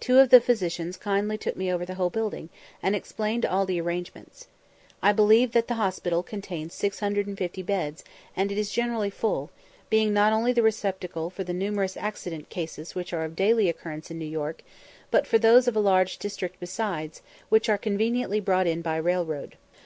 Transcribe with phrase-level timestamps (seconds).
[0.00, 2.50] Two of the physicians kindly took me over the whole building,
[2.82, 4.46] and explained all the arrangements.
[5.02, 8.04] I believe that the hospital contains 650 beds,
[8.36, 9.50] and it is generally full,
[9.88, 14.10] being not only the receptacle for the numerous accident cases which are of daily occurrence
[14.10, 14.62] in New York,
[15.10, 19.56] but for those of a large district besides, which are conveniently brought in by railroad.